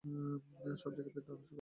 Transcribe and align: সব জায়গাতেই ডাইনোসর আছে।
সব 0.75 0.91
জায়গাতেই 0.95 1.13
ডাইনোসর 1.17 1.35
আছে। 1.35 1.49